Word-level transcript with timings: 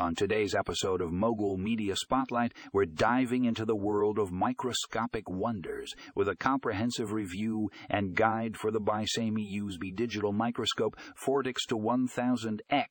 On 0.00 0.14
today's 0.14 0.54
episode 0.54 1.00
of 1.00 1.10
Mogul 1.10 1.56
Media 1.56 1.96
Spotlight, 1.96 2.54
we're 2.72 2.84
diving 2.84 3.46
into 3.46 3.64
the 3.64 3.74
world 3.74 4.16
of 4.16 4.30
microscopic 4.30 5.28
wonders 5.28 5.92
with 6.14 6.28
a 6.28 6.36
comprehensive 6.36 7.10
review 7.10 7.68
and 7.90 8.14
guide 8.14 8.56
for 8.56 8.70
the 8.70 8.80
Bysameyee 8.80 9.60
USB 9.60 9.92
digital 9.92 10.32
microscope 10.32 10.96
40X 11.20 11.66
to 11.70 11.76
1000X. 11.76 12.86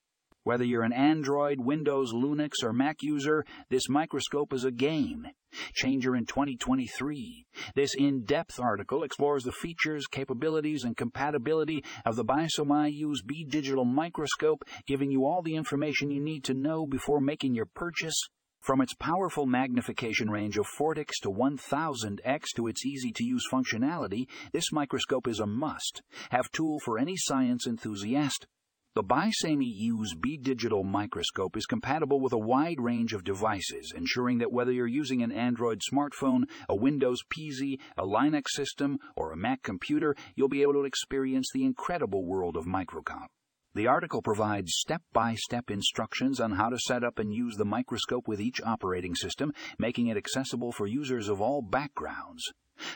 Whether 0.48 0.64
you're 0.64 0.84
an 0.84 0.94
Android, 0.94 1.60
Windows, 1.60 2.14
Linux, 2.14 2.64
or 2.64 2.72
Mac 2.72 3.04
user, 3.04 3.44
this 3.70 3.90
microscope 3.90 4.54
is 4.54 4.64
a 4.64 4.72
game 4.72 5.28
changer 5.74 6.16
in 6.16 6.26
2023. 6.26 7.46
This 7.76 7.94
in-depth 7.94 8.58
article 8.58 9.04
explores 9.04 9.44
the 9.44 9.52
features, 9.52 10.08
capabilities, 10.08 10.86
and 10.86 10.96
compatibility 10.96 11.84
of 12.06 12.16
the 12.16 12.24
Bysameyee 12.24 13.04
USB 13.04 13.46
digital 13.50 13.84
microscope, 13.84 14.64
giving 14.88 15.12
you 15.12 15.26
all 15.26 15.42
the 15.42 15.58
information 15.58 16.12
you 16.12 16.22
need 16.22 16.46
to 16.46 16.54
know 16.54 16.88
before 16.88 17.20
making 17.20 17.54
your 17.54 17.66
purchase. 17.66 18.30
From 18.62 18.80
its 18.80 18.94
powerful 18.94 19.46
magnification 19.46 20.30
range 20.30 20.58
of 20.58 20.66
4x 20.66 21.16
to 21.24 21.30
1000x 21.30 22.44
to 22.56 22.68
its 22.68 22.86
easy-to-use 22.86 23.50
functionality, 23.52 24.28
this 24.54 24.72
microscope 24.72 25.28
is 25.28 25.42
a 25.42 25.46
must. 25.46 26.02
Have 26.32 26.50
tool 26.54 26.80
for 26.80 26.98
any 26.98 27.18
science 27.18 27.68
enthusiast. 27.68 28.48
The 28.98 29.04
Bysameyee 29.04 30.20
B 30.20 30.38
digital 30.38 30.84
microscope 30.84 31.56
is 31.56 31.68
compatible 31.68 32.20
with 32.20 32.34
a 32.34 32.40
wide 32.40 32.82
range 32.82 33.14
of 33.14 33.24
devices, 33.24 33.94
ensuring 33.96 34.40
that 34.40 34.52
whether 34.52 34.72
you're 34.72 34.88
using 34.88 35.22
an 35.22 35.32
Android 35.32 35.82
smartphone, 35.82 36.46
a 36.68 36.76
Windows 36.76 37.22
PC, 37.30 37.80
a 37.96 38.02
Linux 38.02 38.48
system, 38.48 38.98
or 39.16 39.32
a 39.32 39.38
Mac 39.38 39.62
computer, 39.62 40.16
you'll 40.36 40.50
be 40.50 40.64
able 40.64 40.74
to 40.74 40.86
experience 40.86 41.48
the 41.54 41.64
incredible 41.64 42.26
world 42.26 42.58
of 42.58 42.66
microcomp. 42.66 43.28
The 43.76 43.86
article 43.86 44.24
provides 44.24 44.72
step 44.74 45.04
by 45.14 45.36
step 45.36 45.70
instructions 45.70 46.40
on 46.40 46.54
how 46.54 46.70
to 46.70 46.80
set 46.80 47.04
up 47.04 47.20
and 47.20 47.32
use 47.32 47.56
the 47.56 47.66
microscope 47.66 48.28
with 48.28 48.42
each 48.42 48.62
operating 48.66 49.14
system, 49.14 49.54
making 49.78 50.08
it 50.08 50.18
accessible 50.18 50.72
for 50.72 50.88
users 50.88 51.30
of 51.30 51.40
all 51.40 51.62
backgrounds. 51.62 52.52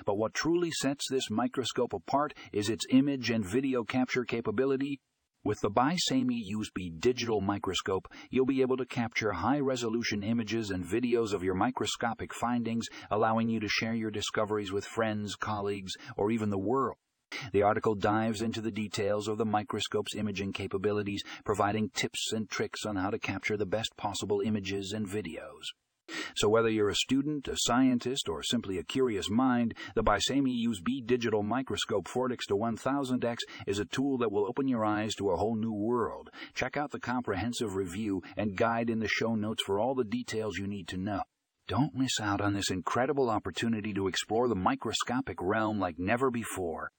But 0.08 0.18
what 0.18 0.34
truly 0.34 0.72
sets 0.72 1.06
this 1.12 1.30
microscope 1.30 1.94
apart 1.94 2.34
is 2.52 2.70
its 2.70 2.88
image 2.90 3.30
and 3.30 3.46
video 3.46 3.84
capture 3.84 4.26
capability 4.26 5.00
with 5.44 5.60
the 5.62 5.72
Bysameyee 5.72 6.52
USB 6.54 7.00
digital 7.00 7.42
microscope, 7.42 8.08
you'll 8.30 8.46
be 8.46 8.62
able 8.62 8.78
to 8.78 8.86
capture 8.86 9.32
high-resolution 9.32 10.24
images 10.24 10.70
and 10.70 10.86
videos 10.86 11.34
of 11.34 11.44
your 11.44 11.56
microscopic 11.56 12.34
findings, 12.34 12.88
allowing 13.10 13.50
you 13.50 13.60
to 13.60 13.68
share 13.68 13.96
your 13.96 14.12
discoveries 14.12 14.72
with 14.72 14.86
friends, 14.86 15.36
colleagues, 15.36 15.94
or 16.16 16.30
even 16.32 16.50
the 16.50 16.60
world. 16.60 16.98
The 17.54 17.64
article 17.64 17.96
dives 17.96 18.42
into 18.42 18.62
the 18.62 18.72
details 18.72 19.28
of 19.28 19.38
the 19.38 19.46
microscope's 19.46 20.16
imaging 20.16 20.54
capabilities, 20.54 21.24
providing 21.46 21.90
tips 21.90 22.32
and 22.34 22.50
tricks 22.50 22.86
on 22.86 22.98
how 22.98 23.10
to 23.10 23.20
capture 23.20 23.58
the 23.58 23.66
best 23.66 23.96
possible 23.98 24.42
images 24.42 24.92
and 24.92 25.08
videos. 25.08 25.64
So 26.36 26.50
whether 26.50 26.70
you're 26.70 26.90
a 26.90 26.96
student, 26.96 27.48
a 27.48 27.56
scientist, 27.58 28.30
or 28.30 28.44
simply 28.44 28.78
a 28.78 28.84
curious 28.84 29.30
mind, 29.30 29.74
the 29.96 30.04
Bysameyee 30.04 30.66
USB 30.68 31.06
digital 31.06 31.44
microscope 31.44 32.08
40X 32.08 32.48
to 32.48 32.56
1000X 32.56 33.38
is 33.68 33.80
a 33.80 33.86
tool 33.86 34.18
that 34.20 34.32
will 34.32 34.48
open 34.48 34.68
your 34.68 34.86
eyes 34.86 35.14
to 35.16 35.30
a 35.32 35.38
whole 35.38 35.56
new 35.56 35.74
world. 35.74 36.30
Check 36.54 36.78
out 36.78 36.92
the 36.92 37.00
comprehensive 37.00 37.76
review 37.76 38.22
and 38.38 38.58
guide 38.58 38.90
in 38.90 39.00
the 39.00 39.08
show 39.08 39.36
notes 39.36 39.64
for 39.64 39.80
all 39.80 39.96
the 39.96 40.04
details 40.04 40.58
you 40.58 40.68
need 40.68 40.88
to 40.90 40.98
know. 40.98 41.22
Don't 41.68 41.96
miss 41.96 42.20
out 42.20 42.42
on 42.42 42.54
this 42.54 42.70
incredible 42.70 43.30
opportunity 43.30 43.94
to 43.94 44.08
explore 44.08 44.48
the 44.48 44.56
microscopic 44.56 45.38
realm 45.42 45.80
like 45.80 45.98
never 45.98 46.30
before. 46.30 46.92